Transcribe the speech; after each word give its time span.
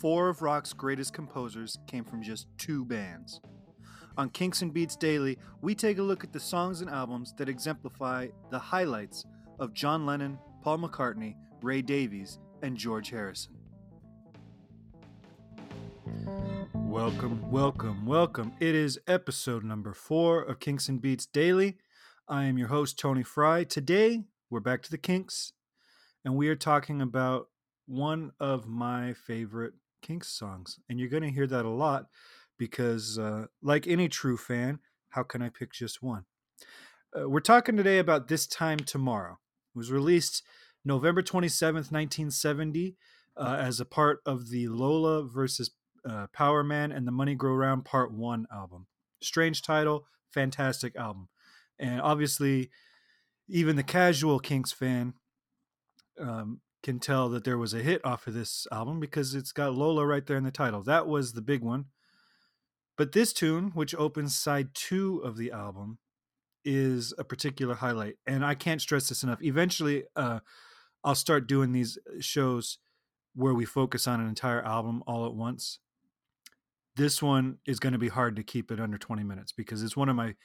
four 0.00 0.28
of 0.28 0.42
rock's 0.42 0.74
greatest 0.74 1.14
composers 1.14 1.78
came 1.86 2.04
from 2.04 2.22
just 2.22 2.46
two 2.58 2.84
bands. 2.84 3.40
On 4.18 4.28
Kinks 4.28 4.60
and 4.60 4.74
Beatles 4.74 4.98
Daily, 4.98 5.38
we 5.62 5.74
take 5.74 5.96
a 5.96 6.02
look 6.02 6.22
at 6.22 6.34
the 6.34 6.40
songs 6.40 6.82
and 6.82 6.90
albums 6.90 7.32
that 7.38 7.48
exemplify 7.48 8.28
the 8.50 8.58
highlights 8.58 9.24
of 9.58 9.72
John 9.72 10.04
Lennon, 10.04 10.38
Paul 10.62 10.78
McCartney, 10.78 11.34
Ray 11.62 11.80
Davies, 11.80 12.38
and 12.62 12.76
George 12.76 13.08
Harrison. 13.08 13.54
Welcome, 16.74 17.50
welcome, 17.50 18.04
welcome. 18.04 18.52
It 18.60 18.74
is 18.74 18.98
episode 19.06 19.64
number 19.64 19.94
four 19.94 20.42
of 20.42 20.60
Kinks 20.60 20.90
and 20.90 21.00
Beatles 21.00 21.28
Daily. 21.32 21.78
I 22.28 22.44
am 22.44 22.58
your 22.58 22.68
host, 22.68 22.98
Tony 22.98 23.22
Fry. 23.22 23.64
Today, 23.64 24.24
we're 24.50 24.60
back 24.60 24.82
to 24.82 24.90
the 24.90 24.98
Kinks, 24.98 25.52
and 26.22 26.36
we 26.36 26.48
are 26.48 26.56
talking 26.56 27.00
about 27.00 27.48
one 27.86 28.32
of 28.40 28.66
my 28.66 29.14
favorite 29.14 29.72
Kinks 30.06 30.28
songs. 30.28 30.78
And 30.88 31.00
you're 31.00 31.08
going 31.08 31.24
to 31.24 31.30
hear 31.30 31.48
that 31.48 31.64
a 31.64 31.70
lot 31.70 32.06
because, 32.58 33.18
uh, 33.18 33.46
like 33.60 33.88
any 33.88 34.08
true 34.08 34.36
fan, 34.36 34.78
how 35.08 35.24
can 35.24 35.42
I 35.42 35.48
pick 35.48 35.72
just 35.72 36.00
one? 36.00 36.26
Uh, 37.12 37.28
we're 37.28 37.40
talking 37.40 37.76
today 37.76 37.98
about 37.98 38.28
This 38.28 38.46
Time 38.46 38.78
Tomorrow. 38.78 39.38
It 39.74 39.78
was 39.78 39.90
released 39.90 40.44
November 40.84 41.22
27th, 41.22 41.90
1970, 41.90 42.96
uh, 43.36 43.56
as 43.58 43.80
a 43.80 43.84
part 43.84 44.20
of 44.24 44.50
the 44.50 44.68
Lola 44.68 45.24
versus 45.24 45.72
uh, 46.08 46.28
Power 46.32 46.62
Man 46.62 46.92
and 46.92 47.06
the 47.06 47.12
Money 47.12 47.34
Go 47.34 47.48
Round 47.48 47.84
Part 47.84 48.12
1 48.12 48.46
album. 48.52 48.86
Strange 49.20 49.60
title, 49.60 50.06
fantastic 50.30 50.94
album. 50.94 51.28
And 51.80 52.00
obviously, 52.00 52.70
even 53.48 53.74
the 53.74 53.82
casual 53.82 54.38
Kinks 54.38 54.72
fan 54.72 55.14
um, 56.20 56.60
can 56.86 57.00
tell 57.00 57.28
that 57.28 57.42
there 57.42 57.58
was 57.58 57.74
a 57.74 57.80
hit 57.82 58.00
off 58.04 58.28
of 58.28 58.34
this 58.34 58.64
album 58.70 59.00
because 59.00 59.34
it's 59.34 59.50
got 59.50 59.74
Lola 59.74 60.06
right 60.06 60.24
there 60.24 60.36
in 60.36 60.44
the 60.44 60.52
title. 60.52 60.84
That 60.84 61.08
was 61.08 61.32
the 61.32 61.42
big 61.42 61.60
one. 61.60 61.86
But 62.96 63.10
this 63.10 63.32
tune, 63.32 63.72
which 63.74 63.92
opens 63.96 64.38
side 64.38 64.68
two 64.72 65.18
of 65.24 65.36
the 65.36 65.50
album, 65.50 65.98
is 66.64 67.12
a 67.18 67.24
particular 67.24 67.74
highlight. 67.74 68.18
And 68.24 68.46
I 68.46 68.54
can't 68.54 68.80
stress 68.80 69.08
this 69.08 69.24
enough. 69.24 69.42
Eventually, 69.42 70.04
uh, 70.14 70.38
I'll 71.02 71.16
start 71.16 71.48
doing 71.48 71.72
these 71.72 71.98
uh, 72.06 72.20
shows 72.20 72.78
where 73.34 73.52
we 73.52 73.64
focus 73.64 74.06
on 74.06 74.20
an 74.20 74.28
entire 74.28 74.64
album 74.64 75.02
all 75.08 75.26
at 75.26 75.34
once. 75.34 75.80
This 76.94 77.20
one 77.20 77.58
is 77.66 77.80
going 77.80 77.94
to 77.94 77.98
be 77.98 78.08
hard 78.08 78.36
to 78.36 78.44
keep 78.44 78.70
it 78.70 78.78
under 78.78 78.96
20 78.96 79.24
minutes 79.24 79.50
because 79.50 79.82
it's 79.82 79.96
one 79.96 80.08
of 80.08 80.14
my 80.14 80.36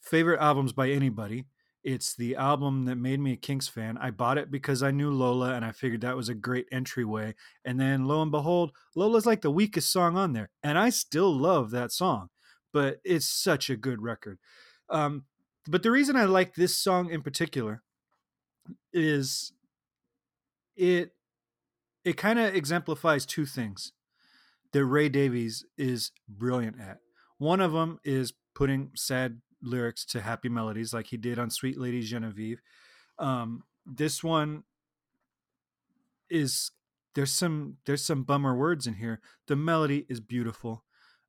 favorite 0.00 0.40
albums 0.40 0.72
by 0.72 0.90
anybody. 0.90 1.46
It's 1.84 2.14
the 2.16 2.34
album 2.36 2.86
that 2.86 2.96
made 2.96 3.20
me 3.20 3.34
a 3.34 3.36
Kinks 3.36 3.68
fan. 3.68 3.98
I 3.98 4.10
bought 4.10 4.38
it 4.38 4.50
because 4.50 4.82
I 4.82 4.90
knew 4.90 5.10
Lola 5.10 5.52
and 5.52 5.64
I 5.64 5.72
figured 5.72 6.00
that 6.00 6.16
was 6.16 6.30
a 6.30 6.34
great 6.34 6.66
entryway. 6.72 7.34
And 7.64 7.78
then 7.78 8.06
lo 8.06 8.22
and 8.22 8.30
behold, 8.30 8.72
Lola's 8.96 9.26
like 9.26 9.42
the 9.42 9.50
weakest 9.50 9.92
song 9.92 10.16
on 10.16 10.32
there. 10.32 10.48
And 10.62 10.78
I 10.78 10.88
still 10.88 11.32
love 11.32 11.70
that 11.72 11.92
song, 11.92 12.30
but 12.72 13.00
it's 13.04 13.26
such 13.26 13.68
a 13.68 13.76
good 13.76 14.00
record. 14.00 14.38
Um, 14.88 15.24
but 15.68 15.82
the 15.82 15.90
reason 15.90 16.16
I 16.16 16.24
like 16.24 16.54
this 16.54 16.74
song 16.74 17.10
in 17.10 17.20
particular 17.22 17.82
is 18.92 19.52
it 20.76 21.12
it 22.04 22.16
kind 22.16 22.38
of 22.38 22.54
exemplifies 22.54 23.26
two 23.26 23.46
things 23.46 23.92
that 24.72 24.84
Ray 24.84 25.08
Davies 25.08 25.64
is 25.78 26.12
brilliant 26.28 26.80
at. 26.80 26.98
One 27.38 27.60
of 27.60 27.72
them 27.72 27.98
is 28.04 28.32
putting 28.54 28.90
sad 28.94 29.40
lyrics 29.64 30.04
to 30.06 30.20
happy 30.20 30.48
melodies 30.48 30.92
like 30.92 31.06
he 31.06 31.16
did 31.16 31.38
on 31.38 31.50
Sweet 31.50 31.78
Lady 31.78 32.00
Genevieve. 32.00 32.60
Um, 33.18 33.64
this 33.86 34.22
one 34.22 34.64
is 36.30 36.70
there's 37.14 37.32
some 37.32 37.76
there's 37.86 38.04
some 38.04 38.24
bummer 38.24 38.56
words 38.56 38.86
in 38.86 38.94
here. 38.94 39.20
The 39.46 39.56
melody 39.56 40.06
is 40.08 40.20
beautiful. 40.20 40.84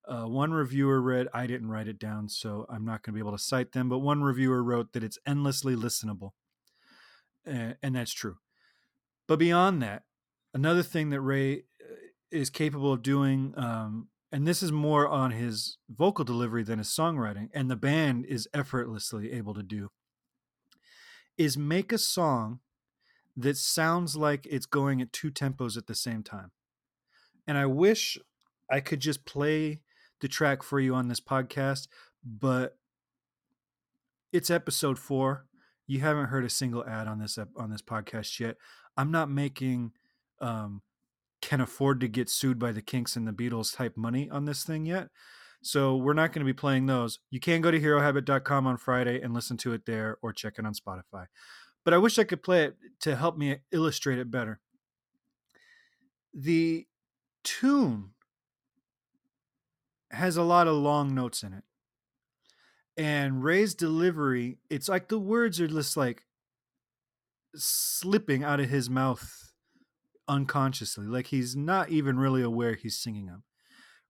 Uh, 0.07 0.25
one 0.25 0.51
reviewer 0.51 1.01
read, 1.01 1.27
I 1.33 1.47
didn't 1.47 1.69
write 1.69 1.87
it 1.87 1.97
down, 1.97 2.29
so 2.29 2.67
I'm 2.69 2.85
not 2.85 3.01
going 3.01 3.13
to 3.13 3.15
be 3.15 3.19
able 3.19 3.35
to 3.35 3.43
cite 3.43 3.71
them, 3.71 3.89
but 3.89 3.99
one 3.99 4.21
reviewer 4.21 4.63
wrote 4.63 4.93
that 4.93 5.03
it's 5.03 5.17
endlessly 5.25 5.75
listenable. 5.75 6.31
Uh, 7.47 7.73
and 7.81 7.95
that's 7.95 8.13
true. 8.13 8.37
But 9.27 9.39
beyond 9.39 9.81
that, 9.81 10.03
another 10.53 10.83
thing 10.83 11.09
that 11.09 11.21
Ray 11.21 11.63
uh, 11.81 11.95
is 12.29 12.51
capable 12.51 12.93
of 12.93 13.01
doing 13.01 13.53
um, 13.57 14.09
and 14.35 14.45
this 14.45 14.61
is 14.61 14.69
more 14.69 15.07
on 15.07 15.31
his 15.31 15.77
vocal 15.87 16.25
delivery 16.25 16.61
than 16.61 16.79
his 16.79 16.89
songwriting, 16.89 17.47
and 17.53 17.71
the 17.71 17.77
band 17.77 18.25
is 18.25 18.49
effortlessly 18.53 19.31
able 19.31 19.53
to 19.53 19.63
do, 19.63 19.91
is 21.37 21.57
make 21.57 21.93
a 21.93 21.97
song 21.97 22.59
that 23.37 23.55
sounds 23.55 24.17
like 24.17 24.45
it's 24.45 24.65
going 24.65 25.01
at 25.01 25.13
two 25.13 25.31
tempos 25.31 25.77
at 25.77 25.87
the 25.87 25.95
same 25.95 26.21
time. 26.21 26.51
And 27.47 27.57
I 27.57 27.65
wish 27.65 28.17
I 28.69 28.81
could 28.81 28.99
just 28.99 29.23
play 29.23 29.79
the 30.19 30.27
track 30.27 30.63
for 30.63 30.81
you 30.81 30.93
on 30.93 31.07
this 31.07 31.21
podcast, 31.21 31.87
but 32.21 32.77
it's 34.33 34.49
episode 34.49 34.99
four. 34.99 35.45
You 35.87 36.01
haven't 36.01 36.25
heard 36.25 36.43
a 36.43 36.49
single 36.49 36.85
ad 36.85 37.07
on 37.07 37.19
this 37.19 37.39
on 37.55 37.69
this 37.69 37.81
podcast 37.81 38.37
yet. 38.41 38.57
I'm 38.97 39.11
not 39.11 39.29
making 39.29 39.93
um, 40.41 40.81
can 41.45 41.61
afford 41.61 41.99
to 41.99 42.07
get 42.07 42.27
sued 42.27 42.57
by 42.57 42.71
the 42.71 42.81
Kinks 42.81 43.15
and 43.15 43.27
the 43.27 43.31
Beatles 43.31 43.75
type 43.75 43.95
money 43.95 44.27
on 44.31 44.45
this 44.45 44.63
thing 44.63 44.87
yet. 44.87 45.09
So 45.61 45.95
we're 45.95 46.13
not 46.13 46.33
going 46.33 46.45
to 46.45 46.51
be 46.51 46.57
playing 46.57 46.87
those. 46.87 47.19
You 47.29 47.39
can 47.39 47.61
go 47.61 47.69
to 47.69 47.79
herohabit.com 47.79 48.65
on 48.65 48.77
Friday 48.77 49.21
and 49.21 49.31
listen 49.31 49.55
to 49.57 49.73
it 49.73 49.85
there 49.85 50.17
or 50.23 50.33
check 50.33 50.55
it 50.57 50.65
on 50.65 50.73
Spotify. 50.73 51.27
But 51.83 51.93
I 51.93 51.99
wish 51.99 52.17
I 52.17 52.23
could 52.23 52.41
play 52.41 52.63
it 52.63 52.75
to 53.01 53.15
help 53.15 53.37
me 53.37 53.57
illustrate 53.71 54.17
it 54.17 54.31
better. 54.31 54.59
The 56.33 56.87
tune 57.43 58.11
has 60.09 60.35
a 60.35 60.43
lot 60.43 60.67
of 60.67 60.75
long 60.75 61.13
notes 61.13 61.43
in 61.43 61.53
it. 61.53 61.63
And 62.97 63.43
Ray's 63.43 63.75
delivery, 63.75 64.57
it's 64.71 64.89
like 64.89 65.09
the 65.09 65.19
words 65.19 65.61
are 65.61 65.67
just 65.67 65.95
like 65.95 66.23
slipping 67.55 68.43
out 68.43 68.59
of 68.59 68.69
his 68.69 68.89
mouth 68.89 69.53
unconsciously 70.27 71.05
like 71.05 71.27
he's 71.27 71.55
not 71.55 71.89
even 71.89 72.17
really 72.17 72.41
aware 72.41 72.73
he's 72.73 72.97
singing 72.97 73.25
them 73.27 73.43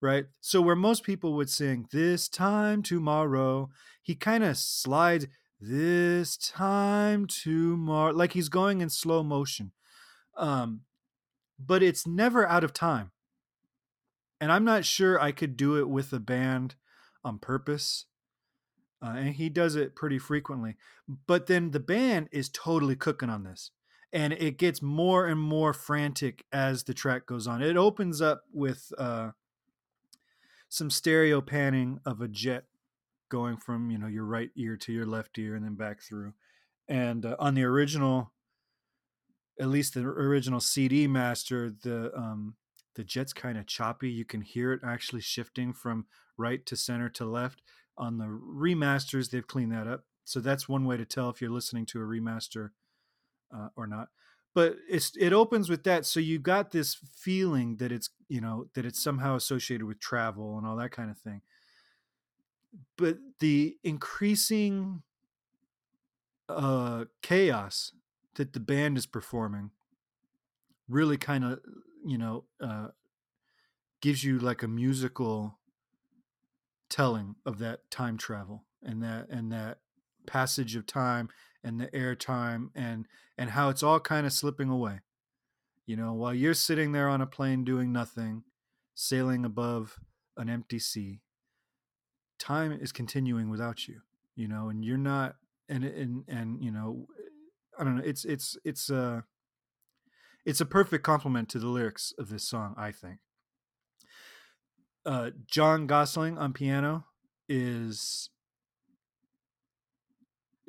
right? 0.02 0.26
So 0.40 0.62
where 0.62 0.76
most 0.76 1.04
people 1.04 1.34
would 1.34 1.50
sing 1.50 1.88
this 1.92 2.30
time 2.30 2.84
tomorrow 2.84 3.70
he 4.02 4.16
kind 4.16 4.44
of 4.44 4.58
slides 4.58 5.28
this 5.60 6.38
time 6.38 7.26
tomorrow 7.26 8.14
like 8.14 8.34
he's 8.34 8.50
going 8.50 8.82
in 8.82 8.90
slow 8.90 9.24
motion 9.24 9.72
um 10.38 10.82
but 11.58 11.82
it's 11.82 12.06
never 12.06 12.46
out 12.48 12.64
of 12.64 12.74
time. 12.74 13.12
And 14.42 14.52
i'm 14.52 14.66
not 14.66 14.86
sure 14.86 15.20
i 15.20 15.32
could 15.32 15.58
do 15.58 15.78
it 15.80 15.90
with 15.90 16.14
a 16.14 16.20
band 16.20 16.76
on 17.24 17.40
purpose 17.40 18.06
uh, 19.02 19.16
and 19.18 19.36
he 19.36 19.50
does 19.50 19.76
it 19.76 19.96
pretty 19.96 20.20
frequently 20.20 20.76
but 21.26 21.48
then 21.48 21.72
the 21.72 21.80
band 21.80 22.30
is 22.32 22.50
totally 22.50 22.96
cooking 22.96 23.30
on 23.30 23.44
this 23.44 23.72
and 24.14 24.34
it 24.34 24.58
gets 24.58 24.82
more 24.82 25.28
and 25.28 25.40
more 25.40 25.74
frantic 25.74 26.46
as 26.52 26.84
the 26.84 26.94
track 26.94 27.26
goes 27.26 27.48
on. 27.48 27.62
It 27.62 27.78
opens 27.78 28.22
up 28.22 28.44
with 28.54 28.92
uh, 28.98 29.32
some 30.70 30.90
stereo 30.90 31.42
panning 31.42 32.00
of 32.06 32.22
a 32.22 32.28
jet 32.28 32.66
going 33.30 33.58
from 33.58 33.90
you 33.90 33.98
know 33.98 34.08
your 34.08 34.26
right 34.26 34.52
ear 34.56 34.78
to 34.78 34.94
your 34.94 35.06
left 35.06 35.38
ear 35.38 35.56
and 35.56 35.66
then 35.66 35.76
back 35.76 36.02
through. 36.02 36.34
And 36.88 37.26
uh, 37.26 37.36
on 37.40 37.56
the 37.56 37.64
original, 37.64 38.32
at 39.60 39.68
least 39.68 39.94
the 39.94 40.02
original 40.02 40.60
CD 40.60 41.08
master, 41.08 41.74
the 41.84 42.16
um, 42.16 42.56
the 42.96 43.04
jet's 43.04 43.34
kind 43.34 43.58
of 43.58 43.68
choppy. 43.68 44.10
You 44.10 44.26
can 44.26 44.42
hear 44.42 44.74
it 44.74 44.82
actually 44.86 45.22
shifting 45.22 45.74
from 45.74 46.06
right 46.38 46.66
to 46.66 46.76
center 46.76 47.10
to 47.10 47.26
left. 47.26 47.62
On 47.98 48.18
the 48.18 48.26
remasters, 48.26 49.30
they've 49.30 49.48
cleaned 49.48 49.72
that 49.72 49.88
up. 49.88 50.04
So 50.26 50.40
that's 50.40 50.68
one 50.68 50.86
way 50.86 50.98
to 50.98 51.06
tell 51.06 51.30
if 51.30 51.42
you're 51.42 51.52
listening 51.52 51.86
to 51.88 52.00
a 52.00 52.04
remaster 52.04 52.70
uh, 53.54 53.70
or 53.76 53.88
not 53.88 54.10
but 54.56 54.78
it's 54.90 55.12
it 55.20 55.34
opens 55.34 55.70
with 55.70 55.84
that 55.84 56.06
so 56.06 56.20
you 56.20 56.40
got 56.40 56.72
this 56.72 56.96
feeling 56.96 57.76
that 57.76 57.92
it's 57.92 58.10
you 58.30 58.42
know 58.42 58.68
that 58.74 58.86
it's 58.86 59.04
somehow 59.04 59.36
associated 59.36 59.86
with 59.86 60.00
travel 60.00 60.58
and 60.58 60.66
all 60.66 60.78
that 60.78 60.92
kind 60.92 61.12
of 61.12 61.18
thing. 61.18 61.42
But 62.98 63.18
the 63.40 63.78
increasing 63.84 65.04
uh 66.48 67.06
chaos 67.22 67.92
that 68.36 68.54
the 68.54 68.60
band 68.60 68.98
is 68.98 69.06
performing 69.06 69.72
really 70.88 71.18
kind 71.18 71.44
of 71.44 71.60
you 72.06 72.18
know 72.18 72.46
uh 72.62 72.90
gives 74.02 74.24
you 74.24 74.40
like 74.40 74.64
a 74.64 74.68
musical 74.68 75.58
telling 76.88 77.36
of 77.46 77.58
that 77.58 77.90
time 77.90 78.16
travel 78.18 78.64
and 78.84 79.02
that 79.04 79.28
and 79.30 79.52
that 79.52 79.80
passage 80.28 80.76
of 80.76 80.86
time 80.86 81.30
and 81.66 81.82
the 81.82 81.88
airtime 81.88 82.70
and 82.76 83.08
and 83.38 83.50
how 83.50 83.70
it's 83.70 83.84
all 83.84 84.00
kind 84.00 84.26
of 84.26 84.32
slipping 84.32 84.70
away. 84.70 85.00
You 85.86 85.98
know, 85.98 86.14
while 86.14 86.34
you're 86.34 86.54
sitting 86.54 86.94
there 86.94 87.10
on 87.10 87.22
a 87.22 87.28
plane 87.28 87.64
doing 87.64 87.92
nothing, 87.92 88.44
sailing 88.94 89.44
above 89.44 90.00
an 90.38 90.50
empty 90.50 90.80
sea, 90.80 91.22
time 92.40 92.72
is 92.72 92.92
continuing 92.92 93.50
without 93.50 93.88
you. 93.88 94.02
You 94.36 94.48
know, 94.48 94.70
and 94.70 94.86
you're 94.86 94.98
not 94.98 95.36
and 95.68 95.84
and 95.84 96.24
and 96.28 96.64
you 96.64 96.72
know, 96.72 97.08
I 97.78 97.84
don't 97.84 97.98
know, 97.98 98.04
it's 98.06 98.24
it's 98.24 98.56
it's 98.64 98.90
uh 98.90 99.22
it's 100.46 100.62
a 100.62 100.66
perfect 100.66 101.04
compliment 101.04 101.50
to 101.50 101.60
the 101.60 101.68
lyrics 101.68 102.14
of 102.20 102.30
this 102.30 102.48
song, 102.48 102.76
I 102.78 102.92
think. 102.92 103.18
Uh, 105.06 105.32
John 105.48 105.88
Gosling 105.88 106.38
on 106.38 106.54
piano 106.54 107.06
is 107.50 108.30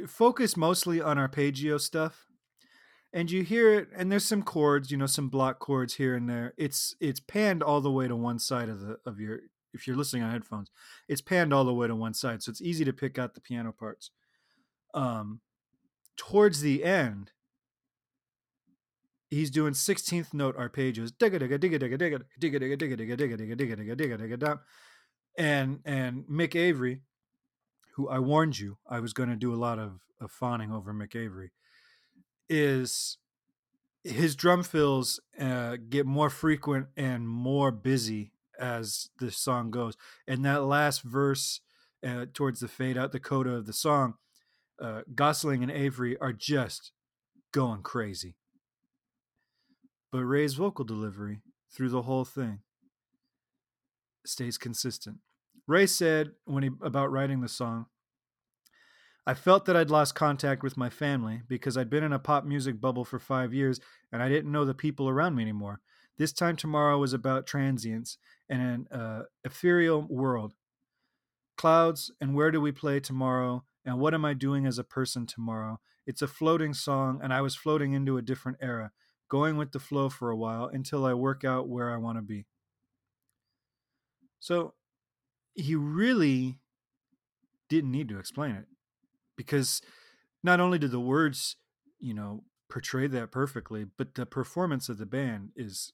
focused 0.07 0.57
mostly 0.57 1.01
on 1.01 1.19
arpeggio 1.19 1.79
stuff 1.79 2.27
and 3.13 3.31
you 3.31 3.43
hear 3.43 3.73
it 3.73 3.89
and 3.97 4.13
there's 4.13 4.25
some 4.25 4.43
chords 4.43 4.91
you 4.91 4.97
know 4.97 5.07
some 5.07 5.29
block 5.29 5.59
chords 5.59 5.95
here 5.95 6.15
and 6.15 6.29
there 6.29 6.53
it's 6.57 6.95
it's 7.01 7.21
panned 7.21 7.63
all 7.63 7.81
the 7.81 7.91
way 7.91 8.07
to 8.07 8.17
one 8.17 8.39
side 8.39 8.69
of 8.69 8.81
the 8.81 8.99
of 9.07 9.19
your 9.19 9.41
if 9.73 9.87
you're 9.87 9.97
listening 9.97 10.23
on 10.23 10.31
headphones 10.31 10.71
it's 11.09 11.23
panned 11.23 11.53
all 11.53 11.65
the 11.65 11.75
way 11.75 11.87
to 11.87 11.95
one 11.95 12.15
side 12.15 12.43
so 12.43 12.51
it's 12.51 12.61
easy 12.61 12.85
to 12.85 12.93
pick 12.93 13.19
out 13.19 13.35
the 13.35 13.41
piano 13.41 13.73
parts 13.73 14.11
um 14.95 15.41
towards 16.17 16.61
the 16.61 16.85
end 16.85 17.33
he's 19.31 19.51
doing 19.51 19.73
16th 19.73 20.35
note 20.35 20.57
arpeggios 20.57 21.13
and 25.39 25.81
and 25.85 26.25
Mick 26.25 26.55
Avory 26.55 27.01
who 27.97 28.09
I 28.09 28.19
warned 28.19 28.59
you 28.59 28.79
I 28.89 29.01
was 29.01 29.13
going 29.13 29.31
to 29.31 29.37
do 29.37 29.55
a 29.55 29.57
lot 29.57 29.79
of, 29.79 30.01
of 30.21 30.31
fawning 30.31 30.73
over 30.73 30.93
Mick 30.93 31.17
Avory 31.17 31.51
is 32.49 33.19
his 34.05 34.37
drum 34.37 34.63
fills 34.63 35.19
uh, 35.41 35.77
get 35.89 36.07
more 36.07 36.31
frequent 36.31 36.87
and 36.97 37.29
more 37.29 37.73
busy 37.73 38.33
as 38.59 39.11
the 39.19 39.31
song 39.31 39.71
goes. 39.71 39.97
And 40.29 40.45
that 40.45 40.65
last 40.65 41.03
verse 41.03 41.61
uh, 42.07 42.27
towards 42.33 42.61
the 42.61 42.69
fade 42.69 42.97
out, 42.97 43.13
the 43.13 43.19
coda 43.19 43.51
of 43.51 43.67
the 43.67 43.73
song, 43.73 44.15
uh, 44.81 45.03
Gosling 45.15 45.63
and 45.63 45.73
Avory 45.73 46.17
are 46.19 46.33
just 46.33 46.93
going 47.53 47.83
crazy. 47.83 48.37
But 50.13 50.25
Ray's 50.25 50.55
vocal 50.55 50.85
delivery 50.85 51.41
through 51.75 51.89
the 51.89 52.03
whole 52.03 52.25
thing 52.25 52.61
stays 54.25 54.59
consistent. 54.59 55.19
Ray 55.67 55.87
said 55.87 56.33
when 56.45 56.63
he 56.63 56.71
about 56.81 57.11
writing 57.11 57.41
the 57.41 57.49
song, 57.49 57.87
I 59.27 59.35
felt 59.35 59.65
that 59.65 59.77
I'd 59.77 59.91
lost 59.91 60.15
contact 60.15 60.63
with 60.63 60.77
my 60.77 60.89
family 60.89 61.43
because 61.49 61.77
I'd 61.77 61.91
been 61.91 62.05
in 62.05 62.13
a 62.13 62.19
pop 62.19 62.45
music 62.45 62.81
bubble 62.81 63.05
for 63.05 63.19
five 63.19 63.53
years 63.53 63.81
and 64.13 64.23
I 64.23 64.29
didn't 64.29 64.53
know 64.53 64.65
the 64.65 64.75
people 64.75 65.09
around 65.09 65.35
me 65.35 65.43
anymore. 65.43 65.81
This 66.17 66.33
time 66.33 66.55
tomorrow 66.55 66.99
was 66.99 67.13
about 67.13 67.47
transience 67.47 68.19
and 68.49 68.63
an 68.63 68.99
uh, 68.99 69.23
ethereal 69.45 70.07
world. 70.09 70.55
Clouds 71.57 72.13
and 72.21 72.35
where 72.37 72.53
do 72.53 72.61
we 72.61 72.71
play 72.71 73.01
tomorrow 73.01 73.65
and 73.85 73.99
what 73.99 74.15
am 74.15 74.25
I 74.25 74.33
doing 74.33 74.65
as 74.65 74.79
a 74.79 74.85
person 74.85 75.27
tomorrow? 75.27 75.81
It's 76.07 76.23
a 76.23 76.29
floating 76.29 76.73
song 76.73 77.19
and 77.21 77.33
I 77.33 77.41
was 77.41 77.57
floating 77.57 77.95
into 77.95 78.19
a 78.19 78.23
different 78.23 78.59
era, 78.61 78.93
going 79.29 79.57
with 79.57 79.73
the 79.73 79.81
flow 79.81 80.09
for 80.09 80.31
a 80.31 80.37
while 80.37 80.71
until 80.73 81.05
I 81.05 81.15
work 81.15 81.45
out 81.45 81.69
where 81.69 81.93
I 81.93 81.97
want 81.97 82.19
to 82.19 82.23
be. 82.23 82.47
So 84.39 84.75
he 85.57 85.75
really 85.75 86.59
didn't 87.69 87.91
need 87.91 88.09
to 88.09 88.19
explain 88.19 88.55
it 88.55 88.67
because 89.37 89.83
not 90.43 90.61
only 90.61 90.79
do 90.79 90.87
the 90.87 91.01
words, 91.01 91.57
you 91.99 92.15
know, 92.15 92.45
portray 92.69 93.07
that 93.07 93.33
perfectly, 93.33 93.87
but 93.97 94.15
the 94.15 94.27
performance 94.27 94.89
of 94.89 94.99
the 94.99 95.07
band 95.07 95.51
is 95.57 95.93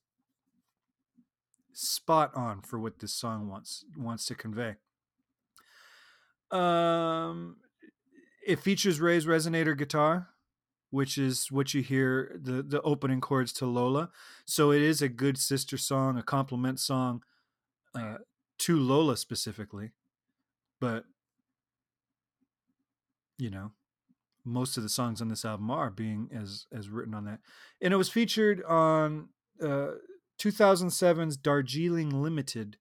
spot 1.73 2.31
on 2.35 2.61
for 2.61 2.79
what 2.79 2.99
this 2.99 3.15
song 3.15 3.49
wants 3.49 3.85
wants 3.97 4.27
to 4.27 4.35
convey. 4.35 4.77
Um, 6.51 7.57
it 8.47 8.59
features 8.59 9.01
Ray's 9.01 9.25
resonator 9.25 9.77
guitar, 9.77 10.29
which 10.91 11.17
is 11.17 11.51
what 11.51 11.73
you 11.73 11.83
hear 11.83 12.39
the 12.43 12.63
the 12.63 12.83
opening 12.83 13.21
chords 13.21 13.53
to 13.55 13.67
Lola. 13.67 14.11
So 14.45 14.73
it 14.73 14.83
is 14.83 15.01
a 15.01 15.09
good 15.09 15.39
sister 15.39 15.79
song, 15.79 16.19
a 16.19 16.23
compliment 16.23 16.81
song 16.81 17.23
uh, 17.95 18.19
to 18.63 18.79
Lola 18.79 19.17
specifically. 19.17 19.91
But 20.81 21.05
you 23.39 23.51
know, 23.51 23.73
most 24.45 24.77
of 24.77 24.83
the 24.83 24.89
songs 24.89 25.21
on 25.21 25.29
this 25.29 25.45
album 25.45 25.71
are 25.71 25.91
being 25.91 26.29
as 26.33 26.67
as 26.73 26.89
written 26.89 27.15
on 27.15 27.25
that, 27.25 27.41
and 27.81 27.93
it 27.93 27.97
was 27.97 28.09
featured 28.09 28.63
on 28.65 29.29
uh, 29.63 29.93
2007's 30.41 31.37
Darjeeling 31.37 32.11
Limited 32.23 32.77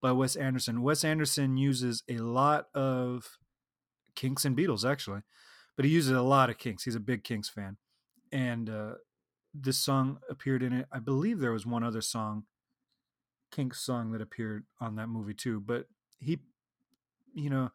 by 0.00 0.12
Wes 0.12 0.36
Anderson. 0.36 0.82
Wes 0.82 1.04
Anderson 1.04 1.56
uses 1.56 2.02
a 2.08 2.18
lot 2.18 2.68
of 2.74 3.38
Kinks 4.14 4.44
and 4.44 4.56
Beatles 4.56 4.88
actually, 4.88 5.22
but 5.76 5.84
he 5.84 5.90
uses 5.90 6.12
a 6.12 6.22
lot 6.22 6.50
of 6.50 6.58
Kinks. 6.58 6.84
He's 6.84 6.94
a 6.94 7.00
big 7.00 7.24
Kinks 7.24 7.48
fan, 7.48 7.76
and 8.30 8.70
uh, 8.70 8.94
this 9.52 9.78
song 9.78 10.18
appeared 10.30 10.62
in 10.62 10.72
it. 10.72 10.86
I 10.92 11.00
believe 11.00 11.40
there 11.40 11.52
was 11.52 11.66
one 11.66 11.82
other 11.82 12.00
song, 12.00 12.44
Kinks 13.54 13.80
song 13.80 14.10
that 14.12 14.20
appeared 14.20 14.64
on 14.80 14.96
that 14.96 15.08
movie 15.08 15.34
too. 15.34 15.60
But 15.60 15.86
he, 16.18 16.40
you 17.34 17.50
know, 17.50 17.70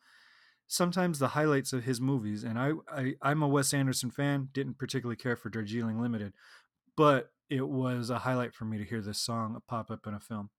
sometimes 0.67 1.19
the 1.19 1.29
highlights 1.29 1.71
of 1.71 1.85
his 1.85 2.01
movies, 2.01 2.43
and 2.43 2.59
I, 2.59 2.71
I 2.91 3.13
I'm 3.21 3.41
a 3.41 3.47
Wes 3.47 3.73
Anderson 3.73 4.11
fan, 4.11 4.49
didn't 4.51 4.77
particularly 4.77 5.15
care 5.15 5.35
for 5.35 5.49
Darjeeling 5.49 6.01
Limited, 6.01 6.33
but 6.97 7.31
it 7.49 7.67
was 7.67 8.09
a 8.09 8.19
highlight 8.19 8.53
for 8.53 8.65
me 8.65 8.77
to 8.77 8.83
hear 8.83 9.01
this 9.01 9.19
song 9.19 9.59
pop 9.67 9.89
up 9.89 10.05
in 10.05 10.13
a 10.13 10.19
film. 10.19 10.49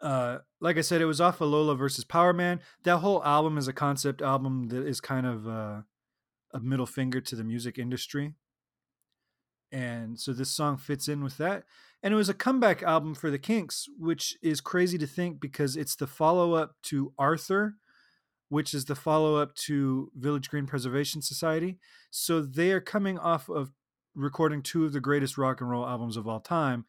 Uh, 0.00 0.38
like 0.60 0.78
I 0.78 0.80
said, 0.80 1.00
it 1.00 1.06
was 1.06 1.20
off 1.20 1.40
of 1.40 1.48
Lola 1.50 1.76
versus 1.76 2.04
Power 2.04 2.32
Man. 2.32 2.60
That 2.82 2.98
whole 2.98 3.22
album 3.22 3.56
is 3.56 3.68
a 3.68 3.72
concept 3.72 4.20
album 4.20 4.68
that 4.68 4.84
is 4.84 5.00
kind 5.00 5.26
of 5.26 5.46
uh, 5.46 5.82
a 6.52 6.60
middle 6.60 6.86
finger 6.86 7.20
to 7.20 7.36
the 7.36 7.44
music 7.44 7.78
industry. 7.78 8.32
And 9.70 10.18
so 10.18 10.32
this 10.32 10.50
song 10.50 10.76
fits 10.76 11.06
in 11.06 11.22
with 11.22 11.36
that. 11.38 11.64
And 12.02 12.12
it 12.12 12.16
was 12.16 12.28
a 12.28 12.34
comeback 12.34 12.82
album 12.82 13.14
for 13.14 13.30
the 13.30 13.38
Kinks, 13.38 13.88
which 13.96 14.36
is 14.42 14.60
crazy 14.60 14.98
to 14.98 15.06
think 15.06 15.40
because 15.40 15.76
it's 15.76 15.94
the 15.94 16.08
follow 16.08 16.54
up 16.54 16.74
to 16.84 17.12
Arthur, 17.16 17.76
which 18.48 18.74
is 18.74 18.86
the 18.86 18.96
follow 18.96 19.36
up 19.36 19.54
to 19.54 20.10
Village 20.16 20.50
Green 20.50 20.66
Preservation 20.66 21.22
Society. 21.22 21.78
So 22.10 22.42
they 22.42 22.72
are 22.72 22.80
coming 22.80 23.18
off 23.18 23.48
of 23.48 23.72
recording 24.14 24.62
two 24.62 24.84
of 24.84 24.92
the 24.92 25.00
greatest 25.00 25.38
rock 25.38 25.60
and 25.60 25.70
roll 25.70 25.86
albums 25.86 26.16
of 26.16 26.26
all 26.26 26.40
time, 26.40 26.84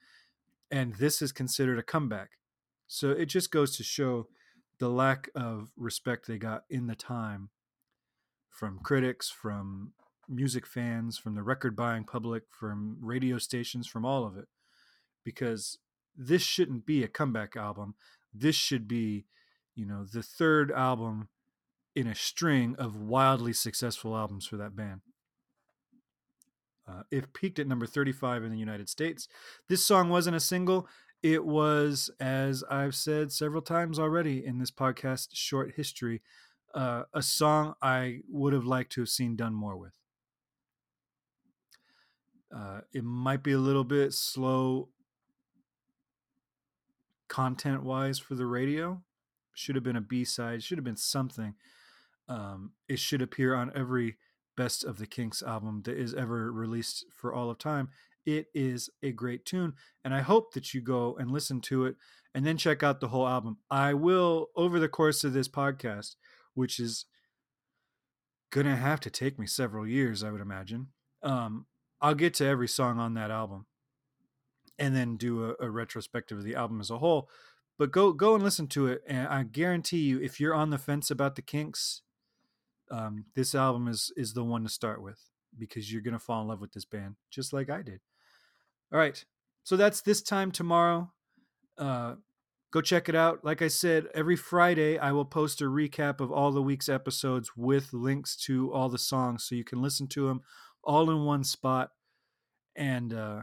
and 0.71 0.95
this 0.95 1.21
is 1.21 1.31
considered 1.31 1.77
a 1.77 1.83
comeback. 1.83 2.31
So 2.87 3.11
it 3.11 3.27
just 3.27 3.51
goes 3.51 3.77
to 3.77 3.83
show 3.83 4.27
the 4.79 4.89
lack 4.89 5.29
of 5.35 5.71
respect 5.77 6.27
they 6.27 6.37
got 6.37 6.63
in 6.69 6.87
the 6.87 6.95
time 6.95 7.49
from 8.49 8.79
critics, 8.79 9.29
from 9.29 9.93
music 10.27 10.65
fans, 10.65 11.17
from 11.17 11.35
the 11.35 11.43
record 11.43 11.75
buying 11.75 12.03
public, 12.03 12.43
from 12.49 12.97
radio 12.99 13.37
stations, 13.37 13.87
from 13.87 14.05
all 14.05 14.25
of 14.25 14.37
it. 14.37 14.47
Because 15.23 15.77
this 16.15 16.41
shouldn't 16.41 16.85
be 16.85 17.03
a 17.03 17.07
comeback 17.07 17.55
album. 17.55 17.95
This 18.33 18.55
should 18.55 18.87
be, 18.87 19.25
you 19.75 19.85
know, 19.85 20.05
the 20.05 20.23
third 20.23 20.71
album 20.71 21.29
in 21.95 22.07
a 22.07 22.15
string 22.15 22.75
of 22.77 22.95
wildly 22.95 23.53
successful 23.53 24.15
albums 24.15 24.47
for 24.47 24.57
that 24.57 24.75
band. 24.75 25.01
Uh, 26.87 27.03
it 27.11 27.33
peaked 27.33 27.59
at 27.59 27.67
number 27.67 27.85
35 27.85 28.43
in 28.43 28.51
the 28.51 28.57
United 28.57 28.89
States. 28.89 29.27
This 29.69 29.85
song 29.85 30.09
wasn't 30.09 30.35
a 30.35 30.41
single. 30.41 30.87
It 31.21 31.45
was, 31.45 32.09
as 32.19 32.63
I've 32.69 32.95
said 32.95 33.31
several 33.31 33.61
times 33.61 33.97
already 33.97 34.45
in 34.45 34.59
this 34.59 34.71
podcast 34.71 35.29
short 35.31 35.73
history, 35.75 36.21
uh, 36.73 37.03
a 37.13 37.21
song 37.21 37.75
I 37.81 38.19
would 38.29 38.51
have 38.51 38.65
liked 38.65 38.91
to 38.93 39.01
have 39.01 39.09
seen 39.09 39.35
done 39.35 39.53
more 39.53 39.77
with. 39.77 39.93
Uh, 42.53 42.81
it 42.91 43.03
might 43.03 43.43
be 43.43 43.53
a 43.53 43.57
little 43.57 43.85
bit 43.85 44.13
slow 44.13 44.89
content 47.33 47.81
wise 47.81 48.19
for 48.19 48.35
the 48.35 48.45
radio. 48.45 49.01
Should 49.55 49.73
have 49.73 49.83
been 49.83 49.95
a 49.95 50.01
B 50.01 50.23
side, 50.23 50.61
should 50.61 50.77
have 50.77 50.85
been 50.85 50.95
something 50.95 51.55
um, 52.27 52.73
it 52.87 52.99
should 52.99 53.21
appear 53.21 53.55
on 53.55 53.71
every 53.75 54.17
Best 54.55 54.83
of 54.83 54.99
the 54.99 55.07
Kinks 55.07 55.41
album 55.41 55.81
that 55.85 55.97
is 55.97 56.13
ever 56.13 56.51
released 56.51 57.05
for 57.11 57.33
all 57.33 57.49
of 57.49 57.57
time. 57.57 57.89
It 58.23 58.47
is 58.53 58.87
a 59.01 59.11
great 59.11 59.45
tune, 59.45 59.73
and 60.05 60.13
I 60.13 60.21
hope 60.21 60.53
that 60.53 60.75
you 60.75 60.81
go 60.81 61.15
and 61.19 61.31
listen 61.31 61.59
to 61.61 61.85
it 61.85 61.95
and 62.35 62.45
then 62.45 62.57
check 62.57 62.83
out 62.83 62.99
the 62.99 63.07
whole 63.07 63.27
album. 63.27 63.57
I 63.71 63.95
will, 63.95 64.49
over 64.55 64.79
the 64.79 64.87
course 64.87 65.23
of 65.23 65.33
this 65.33 65.47
podcast, 65.47 66.15
which 66.53 66.79
is 66.79 67.05
going 68.51 68.67
to 68.67 68.75
have 68.75 68.99
to 69.01 69.09
take 69.09 69.39
me 69.39 69.47
several 69.47 69.87
years, 69.87 70.23
I 70.23 70.29
would 70.29 70.39
imagine. 70.39 70.89
Um, 71.23 71.65
I'll 71.99 72.13
get 72.13 72.35
to 72.35 72.45
every 72.45 72.67
song 72.67 72.99
on 72.99 73.15
that 73.15 73.31
album 73.31 73.65
and 74.79 74.95
then 74.95 75.17
do 75.17 75.45
a, 75.45 75.65
a 75.65 75.69
retrospective 75.69 76.37
of 76.37 76.43
the 76.43 76.55
album 76.55 76.79
as 76.81 76.89
a 76.89 76.97
whole. 76.97 77.29
But 77.77 77.91
go 77.91 78.13
go 78.13 78.35
and 78.35 78.43
listen 78.43 78.67
to 78.67 78.87
it, 78.87 79.01
and 79.07 79.27
I 79.27 79.43
guarantee 79.43 79.99
you, 79.99 80.21
if 80.21 80.39
you're 80.39 80.53
on 80.53 80.69
the 80.69 80.77
fence 80.77 81.09
about 81.09 81.35
the 81.35 81.41
Kinks, 81.41 82.01
um, 82.91 83.25
this 83.35 83.55
album 83.55 83.87
is 83.87 84.11
is 84.15 84.33
the 84.33 84.43
one 84.43 84.63
to 84.63 84.69
start 84.69 85.01
with 85.01 85.19
because 85.57 85.91
you're 85.91 86.01
gonna 86.01 86.19
fall 86.19 86.41
in 86.41 86.47
love 86.47 86.61
with 86.61 86.73
this 86.73 86.85
band 86.85 87.15
just 87.31 87.51
like 87.51 87.69
I 87.69 87.81
did. 87.81 87.99
All 88.91 88.99
right, 88.99 89.23
so 89.63 89.75
that's 89.75 90.01
this 90.01 90.21
time 90.21 90.51
tomorrow. 90.51 91.11
Uh, 91.77 92.15
go 92.71 92.81
check 92.81 93.09
it 93.09 93.15
out. 93.15 93.43
Like 93.43 93.63
I 93.63 93.69
said, 93.69 94.07
every 94.13 94.35
Friday 94.35 94.99
I 94.99 95.11
will 95.11 95.25
post 95.25 95.61
a 95.61 95.65
recap 95.65 96.19
of 96.19 96.31
all 96.31 96.51
the 96.51 96.61
week's 96.61 96.89
episodes 96.89 97.51
with 97.55 97.91
links 97.91 98.35
to 98.45 98.71
all 98.71 98.89
the 98.89 98.99
songs, 98.99 99.45
so 99.45 99.55
you 99.55 99.63
can 99.63 99.81
listen 99.81 100.07
to 100.09 100.27
them 100.27 100.41
all 100.83 101.09
in 101.09 101.25
one 101.25 101.43
spot. 101.43 101.89
And 102.75 103.13
uh, 103.13 103.41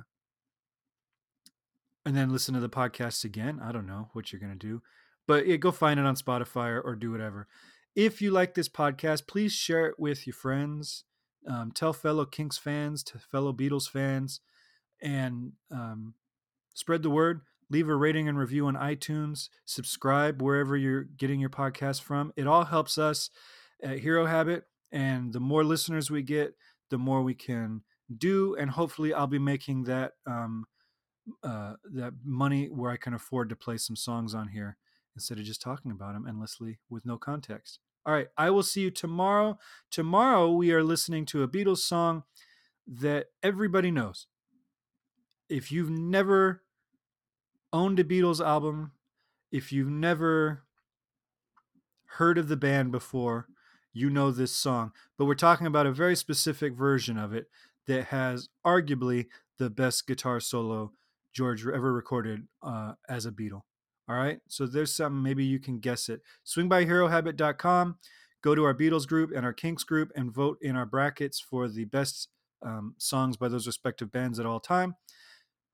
and 2.05 2.17
then 2.17 2.31
listen 2.31 2.55
to 2.55 2.61
the 2.61 2.69
podcast 2.69 3.25
again. 3.25 3.61
I 3.63 3.73
don't 3.73 3.87
know 3.87 4.09
what 4.13 4.33
you're 4.33 4.41
going 4.41 4.59
to 4.59 4.67
do, 4.67 4.83
but 5.27 5.47
yeah, 5.47 5.57
go 5.57 5.71
find 5.71 6.01
it 6.01 6.07
on 6.07 6.17
Spotify 6.17 6.71
or, 6.71 6.81
or, 6.81 6.97
do 6.97 7.11
whatever. 7.11 7.47
If 7.95 8.23
you 8.23 8.31
like 8.31 8.55
this 8.55 8.69
podcast, 8.69 9.27
please 9.27 9.53
share 9.53 9.87
it 9.87 9.99
with 9.99 10.27
your 10.27 10.35
friends. 10.35 11.05
Um, 11.47 11.73
tell 11.73 11.93
fellow 11.93 12.25
Kinks 12.25 12.59
fans, 12.59 13.03
to 13.05 13.19
fellow 13.19 13.53
Beatles 13.53 13.89
fans, 13.89 14.41
and 15.03 15.53
um, 15.71 16.15
spread 16.75 17.03
the 17.03 17.11
word. 17.11 17.41
Leave 17.71 17.89
a 17.89 17.95
rating 17.95 18.29
and 18.29 18.39
review 18.39 18.67
on 18.67 18.75
iTunes. 18.75 19.49
Subscribe 19.65 20.43
wherever 20.43 20.77
you're 20.77 21.05
getting 21.05 21.41
your 21.41 21.51
podcast 21.51 22.03
from. 22.03 22.33
It 22.37 22.47
all 22.47 22.65
helps 22.65 22.99
us 22.99 23.31
at 23.83 24.01
Hero 24.01 24.27
Habit, 24.27 24.65
and 24.93 25.33
the 25.33 25.41
more 25.41 25.65
listeners 25.65 26.11
we 26.11 26.23
get, 26.23 26.55
the 26.91 26.99
more 26.99 27.23
we 27.23 27.35
can 27.35 27.83
do, 28.17 28.57
and 28.57 28.71
hopefully, 28.71 29.15
I'll 29.15 29.27
be 29.27 29.39
making 29.39 29.85
that 29.85 30.13
um, 30.27 30.67
uh, 31.43 31.75
that 31.85 32.15
money 32.25 32.67
where 32.67 32.91
I 32.91 32.97
can 32.97 33.15
afford 33.15 33.49
to 33.51 33.57
play 33.57 33.77
some 33.77 33.97
songs 33.97 34.35
on 34.35 34.49
here 34.49 34.77
instead 35.15 35.39
of 35.39 35.45
just 35.45 35.63
talking 35.63 35.91
about 35.91 36.15
them 36.15 36.27
endlessly 36.29 36.79
with 36.89 37.05
no 37.05 37.19
context. 37.19 37.81
All 38.07 38.15
right, 38.15 38.29
I 38.37 38.51
will 38.51 38.63
see 38.63 38.81
you 38.83 38.91
tomorrow. 38.91 39.59
Tomorrow 39.91 40.53
we 40.53 40.73
are 40.73 40.83
listening 40.83 41.27
to 41.27 41.43
a 41.43 41.49
Beatles 41.49 41.79
song 41.79 42.23
that 42.87 43.27
everybody 43.43 43.91
knows. 43.91 44.27
If 45.49 45.71
you've 45.71 45.91
never 45.91 46.63
owned 47.73 48.01
a 48.01 48.05
Beatles 48.05 48.45
album, 48.45 48.93
if 49.53 49.73
you've 49.73 49.91
never 49.91 50.63
heard 52.17 52.39
of 52.39 52.49
the 52.49 52.57
band 52.57 52.93
before, 52.93 53.49
you 53.93 54.09
know 54.09 54.31
this 54.31 54.53
song. 54.53 54.93
But 55.19 55.27
we're 55.27 55.35
talking 55.35 55.67
about 55.67 55.87
a 55.87 55.93
very 55.93 56.17
specific 56.17 56.75
version 56.75 57.19
of 57.19 57.33
it 57.35 57.49
that 57.87 58.07
has 58.07 58.49
arguably 58.65 59.27
the 59.59 59.71
best 59.71 60.07
guitar 60.07 60.41
solo 60.41 60.93
George 61.33 61.67
ever 61.67 61.93
recorded 61.93 62.47
uh, 62.63 62.93
as 63.09 63.27
a 63.27 63.31
Beatle. 63.31 63.63
All 64.09 64.17
right. 64.17 64.41
So 64.49 64.67
there's 64.67 64.93
something, 64.93 65.23
maybe 65.23 65.45
you 65.45 65.61
can 65.61 65.79
guess 65.79 66.09
it. 66.09 66.21
Swing 66.43 66.69
by 66.69 66.85
Swingbyherohabit.com. 66.85 67.99
Go 68.43 68.55
to 68.55 68.65
our 68.65 68.75
Beatles 68.75 69.07
group 69.07 69.31
and 69.35 69.45
our 69.45 69.53
Kinks 69.53 69.85
group 69.85 70.11
and 70.17 70.33
vote 70.33 70.59
in 70.63 70.75
our 70.75 70.87
brackets 70.87 71.39
for 71.39 71.69
the 71.69 71.85
best 71.85 72.29
um, 72.63 72.95
songs 72.99 73.37
by 73.37 73.49
those 73.49 73.67
respective 73.67 74.11
bands 74.11 74.41
at 74.41 74.47
all 74.47 74.59
time. 74.59 74.97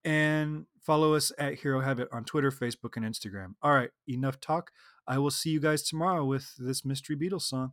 And 0.05 0.67
follow 0.83 1.15
us 1.15 1.33
at 1.39 1.55
Hero 1.55 1.81
Habit 1.81 2.09
on 2.13 2.25
Twitter, 2.25 2.51
Facebook, 2.51 2.97
and 2.97 3.05
Instagram. 3.07 3.55
All 3.63 3.73
right. 3.73 3.91
Enough 4.07 4.41
talk. 4.41 4.71
I 5.09 5.19
will 5.19 5.31
see 5.31 5.51
you 5.51 5.61
guys 5.61 5.83
tomorrow 5.83 6.25
with 6.25 6.53
this 6.59 6.85
Mystery 6.85 7.17
Beatles 7.17 7.43
song. 7.43 7.73